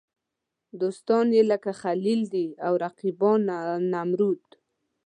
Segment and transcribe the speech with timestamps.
[0.81, 3.41] دوستان یې لکه خلیل دي او رقیبان
[3.93, 4.41] نمرود.